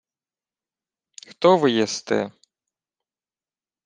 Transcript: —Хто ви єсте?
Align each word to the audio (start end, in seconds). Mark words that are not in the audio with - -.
—Хто 1.27 1.57
ви 1.57 1.71
єсте? 1.71 2.31